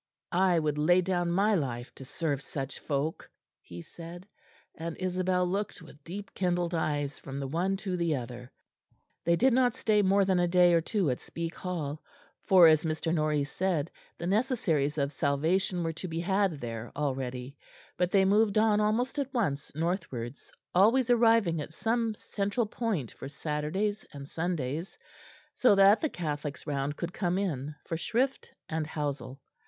"I 0.31 0.57
would 0.57 0.79
lay 0.79 1.01
down 1.01 1.29
my 1.31 1.53
life 1.53 1.93
to 1.93 2.05
serve 2.05 2.41
such 2.41 2.79
folk," 2.79 3.29
he 3.61 3.83
said; 3.83 4.27
and 4.73 4.97
Isabel 4.97 5.45
looked 5.45 5.79
with 5.79 6.03
deep 6.03 6.33
kindled 6.33 6.73
eyes 6.73 7.19
from 7.19 7.39
the 7.39 7.45
one 7.45 7.77
to 7.85 7.95
the 7.95 8.15
other. 8.15 8.51
They 9.25 9.35
did 9.35 9.53
not 9.53 9.75
stay 9.75 10.01
more 10.01 10.25
than 10.25 10.39
a 10.39 10.47
day 10.47 10.73
or 10.73 10.81
two 10.81 11.11
at 11.11 11.19
Speke 11.19 11.53
Hall, 11.53 12.01
for, 12.41 12.67
as 12.67 12.83
Mr. 12.83 13.13
Norreys 13.13 13.51
said, 13.51 13.91
the 14.17 14.25
necessaries 14.25 14.97
of 14.97 15.11
salvation 15.11 15.83
were 15.83 15.93
to 15.93 16.07
be 16.07 16.19
had 16.21 16.59
there 16.61 16.91
already; 16.95 17.55
but 17.95 18.09
they 18.09 18.25
moved 18.25 18.57
on 18.57 18.79
almost 18.81 19.19
at 19.19 19.31
once 19.35 19.71
northwards, 19.75 20.51
always 20.73 21.11
arriving 21.11 21.61
at 21.61 21.73
some 21.75 22.15
central 22.15 22.65
point 22.65 23.11
for 23.11 23.27
Saturdays 23.29 24.03
and 24.13 24.27
Sundays, 24.27 24.97
so 25.53 25.75
that 25.75 26.01
the 26.01 26.09
Catholics 26.09 26.65
round 26.65 26.97
could 26.97 27.13
come 27.13 27.37
in 27.37 27.75
for 27.85 27.97
shrift 27.97 28.51
and 28.67 28.87
housel. 28.87 29.39